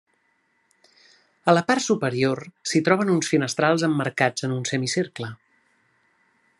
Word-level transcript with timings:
A 1.51 1.53
la 1.57 1.63
part 1.67 1.83
superior 1.89 2.41
s'hi 2.71 2.81
troben 2.89 3.13
uns 3.19 3.31
finestrals 3.35 3.87
emmarcats 3.89 4.49
en 4.49 4.57
un 4.57 4.69
semicercle. 4.73 5.33